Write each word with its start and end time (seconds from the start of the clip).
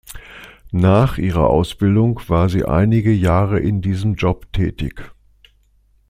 Nach 0.71 1.19
ihrer 1.19 1.47
Ausbildung 1.51 2.19
war 2.27 2.49
sie 2.49 2.65
einige 2.65 3.11
Jahre 3.11 3.59
in 3.59 3.83
diesem 3.83 4.15
Job 4.15 4.51
tätig. 4.51 5.11